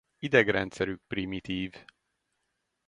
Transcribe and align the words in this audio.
Idegrendszerük 0.19 1.01
primitív. 1.07 1.73